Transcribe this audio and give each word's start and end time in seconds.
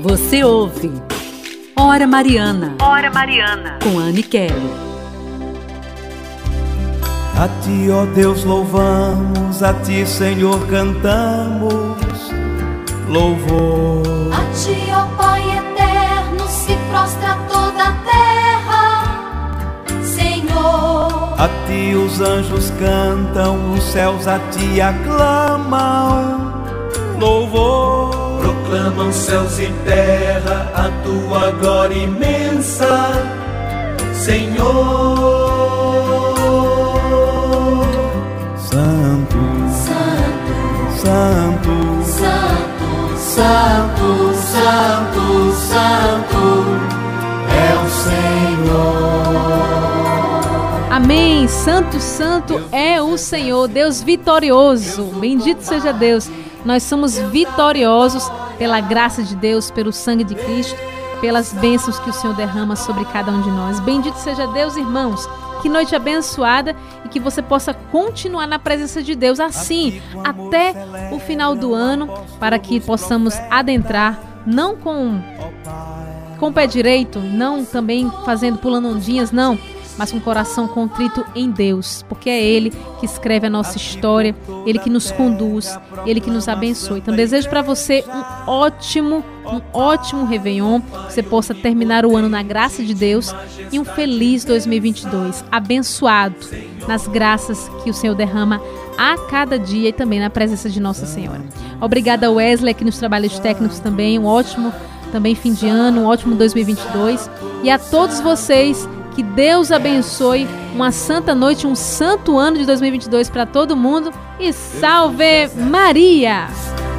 Você 0.00 0.44
ouve 0.44 0.92
Hora 1.74 2.06
Mariana. 2.06 2.76
Hora 2.80 3.10
Mariana. 3.10 3.78
Com 3.82 3.98
Anne 3.98 4.22
Kelly. 4.22 4.88
A 7.36 7.48
ti, 7.62 7.88
ó 7.90 8.04
Deus, 8.06 8.44
louvamos, 8.44 9.62
a 9.62 9.74
ti, 9.74 10.06
Senhor, 10.06 10.64
cantamos 10.66 12.32
louvor. 13.08 14.02
A 14.32 14.40
ti, 14.54 14.76
ó 14.92 15.06
Pai 15.16 15.42
eterno, 15.42 16.46
se 16.48 16.76
prostra 16.90 17.36
toda 17.48 17.84
a 17.84 17.92
terra, 18.04 20.02
Senhor. 20.02 21.34
A 21.40 21.48
ti 21.66 21.94
os 21.94 22.20
anjos 22.20 22.70
cantam, 22.78 23.72
os 23.72 23.82
céus 23.82 24.28
a 24.28 24.38
ti 24.50 24.80
aclamam 24.80 26.52
louvor 27.18 28.27
proclamam 28.68 29.10
céus 29.10 29.58
e 29.58 29.72
terra 29.84 30.70
a 30.74 30.90
tua 31.02 31.50
glória 31.52 31.94
imensa, 31.94 33.12
Senhor. 34.12 34.66
Santo, 38.58 39.38
Santo, 39.72 40.52
Santo, 41.00 41.72
Santo, 42.04 43.16
Santo, 43.16 44.34
Santo, 44.36 45.52
Santo 45.54 46.42
é 47.50 47.72
o 47.82 47.88
Senhor. 47.88 49.28
Amém. 50.90 51.48
Santo, 51.48 51.98
Santo 52.00 52.62
é 52.70 53.00
o 53.00 53.16
Senhor, 53.16 53.66
Deus 53.66 54.02
vitorioso. 54.02 55.04
Bendito 55.18 55.62
seja 55.62 55.90
Deus. 55.90 56.30
Nós 56.66 56.82
somos 56.82 57.16
vitoriosos 57.16 58.30
pela 58.58 58.80
graça 58.80 59.22
de 59.22 59.36
Deus, 59.36 59.70
pelo 59.70 59.92
sangue 59.92 60.24
de 60.24 60.34
Cristo, 60.34 60.76
pelas 61.20 61.52
bênçãos 61.52 61.98
que 61.98 62.10
o 62.10 62.12
Senhor 62.12 62.34
derrama 62.34 62.76
sobre 62.76 63.04
cada 63.06 63.30
um 63.30 63.40
de 63.40 63.50
nós. 63.50 63.80
Bendito 63.80 64.16
seja 64.16 64.46
Deus, 64.48 64.76
irmãos. 64.76 65.28
Que 65.62 65.68
noite 65.68 65.94
abençoada 65.96 66.76
e 67.04 67.08
que 67.08 67.18
você 67.18 67.42
possa 67.42 67.74
continuar 67.74 68.46
na 68.46 68.58
presença 68.58 69.02
de 69.02 69.14
Deus 69.16 69.40
assim 69.40 70.00
até 70.22 70.72
o 71.12 71.18
final 71.18 71.56
do 71.56 71.74
ano, 71.74 72.08
para 72.38 72.58
que 72.58 72.78
possamos 72.78 73.34
adentrar 73.50 74.20
não 74.46 74.76
com 74.76 75.20
com 76.38 76.48
o 76.48 76.52
pé 76.52 76.68
direito, 76.68 77.18
não 77.18 77.64
também 77.64 78.08
fazendo 78.24 78.58
pulando 78.58 78.88
ondinhas, 78.88 79.32
não, 79.32 79.58
mas 79.98 80.12
o 80.12 80.20
coração 80.20 80.68
contrito 80.68 81.24
em 81.34 81.50
Deus, 81.50 82.04
porque 82.08 82.30
é 82.30 82.40
Ele 82.40 82.72
que 83.00 83.04
escreve 83.04 83.48
a 83.48 83.50
nossa 83.50 83.76
história, 83.76 84.34
Ele 84.64 84.78
que 84.78 84.88
nos 84.88 85.10
conduz, 85.10 85.76
Ele 86.06 86.20
que 86.20 86.30
nos 86.30 86.46
abençoe. 86.48 87.00
Então 87.00 87.14
desejo 87.14 87.48
para 87.48 87.60
você 87.60 88.04
um 88.06 88.50
ótimo, 88.50 89.24
um 89.44 89.60
ótimo 89.76 90.24
Réveillon, 90.24 90.80
que 90.80 91.12
você 91.12 91.22
possa 91.22 91.52
terminar 91.52 92.06
o 92.06 92.16
ano 92.16 92.28
na 92.28 92.42
graça 92.42 92.84
de 92.84 92.94
Deus 92.94 93.34
e 93.72 93.78
um 93.78 93.84
feliz 93.84 94.44
2022, 94.44 95.44
abençoado 95.50 96.36
nas 96.86 97.08
graças 97.08 97.68
que 97.82 97.90
o 97.90 97.94
Senhor 97.94 98.14
derrama 98.14 98.62
a 98.96 99.16
cada 99.28 99.58
dia 99.58 99.88
e 99.88 99.92
também 99.92 100.20
na 100.20 100.30
presença 100.30 100.70
de 100.70 100.80
Nossa 100.80 101.06
Senhora. 101.06 101.42
Obrigada 101.80 102.30
Wesley 102.30 102.70
aqui 102.70 102.84
nos 102.84 102.98
trabalhos 102.98 103.38
técnicos 103.38 103.80
também, 103.80 104.18
um 104.18 104.26
ótimo 104.26 104.72
também 105.12 105.34
fim 105.34 105.52
de 105.52 105.66
ano, 105.66 106.02
um 106.02 106.06
ótimo 106.06 106.34
2022 106.34 107.30
e 107.62 107.70
a 107.70 107.78
todos 107.78 108.20
vocês 108.20 108.88
que 109.18 109.22
Deus 109.24 109.72
abençoe 109.72 110.46
uma 110.72 110.92
santa 110.92 111.34
noite, 111.34 111.66
um 111.66 111.74
santo 111.74 112.38
ano 112.38 112.56
de 112.56 112.64
2022 112.64 113.28
para 113.28 113.44
todo 113.44 113.76
mundo 113.76 114.12
e 114.38 114.52
salve 114.52 115.48
Maria! 115.56 116.46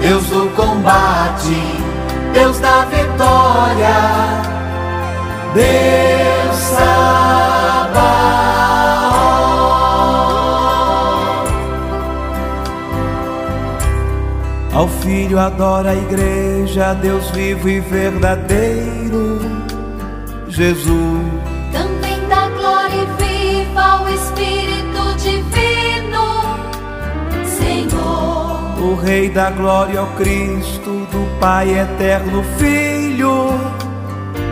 Deus 0.00 0.24
do 0.26 0.48
combate, 0.54 1.56
Deus 2.32 2.60
da 2.60 2.84
vitória, 2.84 3.96
Deus 5.54 6.56
Sabaoth. 6.56 8.04
Ao 14.72 14.86
Filho 14.86 15.40
adora 15.40 15.90
a 15.90 15.96
igreja, 15.96 16.94
Deus 16.94 17.28
vivo 17.30 17.68
e 17.68 17.80
verdadeiro, 17.80 19.40
Jesus. 20.46 21.53
Rei 29.14 29.30
da 29.30 29.48
glória, 29.48 30.02
o 30.02 30.06
Cristo, 30.16 30.90
do 31.12 31.38
Pai 31.38 31.70
eterno, 31.70 32.42
Filho, 32.58 33.46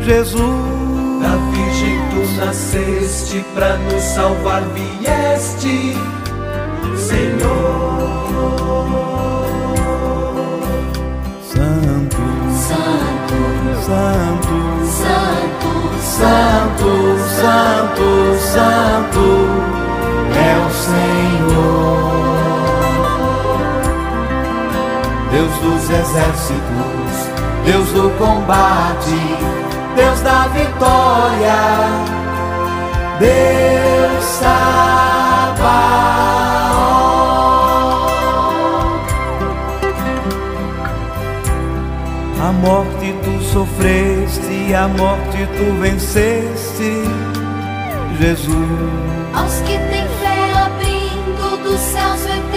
Jesus. 0.00 0.40
Da 1.20 1.36
Virgem 1.52 1.98
tu 2.08 2.40
nasceste, 2.40 3.44
pra 3.54 3.76
nos 3.76 4.02
salvar 4.02 4.62
vieste, 4.70 5.94
Senhor. 6.96 7.85
Exércitos, 26.06 27.30
Deus 27.64 27.88
do 27.88 28.10
combate, 28.18 29.18
Deus 29.96 30.20
da 30.20 30.46
vitória, 30.48 31.56
Deus 33.18 34.24
Sabaoth. 34.24 35.56
A 42.40 42.52
morte 42.52 43.14
tu 43.24 43.42
sofreste, 43.52 44.74
a 44.74 44.86
morte 44.86 45.48
tu 45.56 45.80
venceste, 45.80 47.02
Jesus. 48.20 49.06
aos 49.34 49.54
que 49.60 49.76
têm 49.78 50.08
fé 50.20 50.52
abrindo 50.64 51.62
dos 51.64 51.80
céus 51.80 52.24
o 52.24 52.55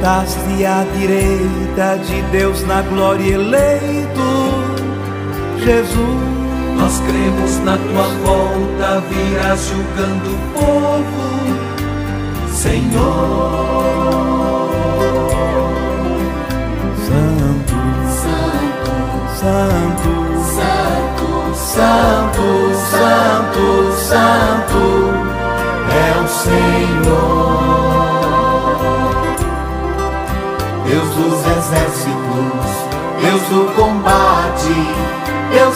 Sentaste 0.00 0.64
à 0.64 0.82
direita 0.96 1.98
de 1.98 2.22
Deus 2.32 2.62
na 2.66 2.80
glória 2.80 3.34
eleito, 3.34 4.30
Jesus. 5.58 5.98
Nós 6.74 6.98
cremos 7.00 7.58
na 7.58 7.76
tua 7.76 8.08
volta, 8.24 9.02
virás 9.10 9.60
julgando 9.68 10.30
o 10.30 10.38
povo, 10.54 11.04
Senhor. 12.50 13.50
Santo, 17.04 17.76
Santo, 18.16 18.90
Santo, 19.36 20.12
Santo, 20.56 21.28
Santo, 21.54 22.48
Santo, 22.88 23.92
Santo 24.08 24.80
é 25.92 26.24
o 26.24 26.26
Senhor. 26.26 26.79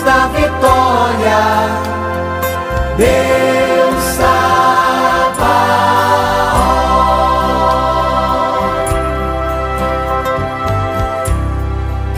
Da 0.05 0.27
vitória, 0.29 1.41
Deus 2.99 4.03
Sabaoth. 4.17 5.35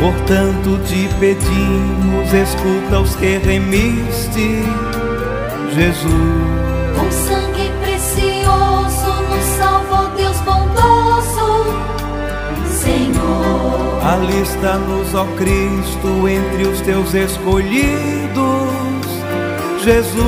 Portanto 0.01 0.81
te 0.87 1.09
pedimos, 1.21 2.33
escuta 2.33 3.01
os 3.01 3.15
que 3.17 3.39
remiste, 3.39 4.65
Jesus. 5.73 6.67
com 6.97 7.11
sangue 7.13 7.71
precioso 7.83 9.11
nos 9.31 9.45
salvou 9.59 10.09
Deus 10.17 10.37
bondoso. 10.41 11.16
Alista-nos, 14.07 15.13
ó 15.17 15.25
Cristo, 15.37 16.29
entre 16.29 16.63
os 16.69 16.81
teus 16.83 17.13
escolhidos, 17.13 18.37
Jesus. 19.83 20.23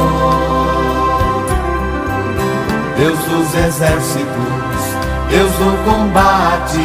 Deus 2.99 3.17
dos 3.17 3.55
exércitos, 3.55 4.27
Deus 5.29 5.51
do 5.53 5.71
combate, 5.89 6.83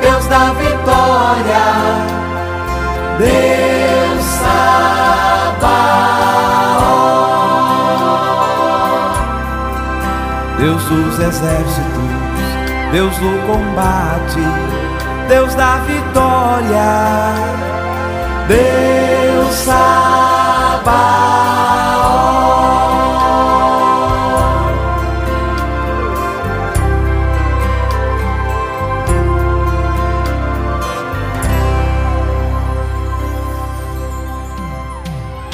Deus 0.00 0.26
da 0.26 0.52
vitória, 0.54 1.62
Deus 3.18 4.24
Sabaoth. 4.24 5.68
Deus 10.58 10.82
dos 10.82 11.20
exércitos, 11.20 11.84
Deus 12.90 13.16
do 13.18 13.46
combate, 13.46 14.42
Deus 15.28 15.54
da 15.54 15.76
vitória, 15.86 17.34
Deus 18.48 18.87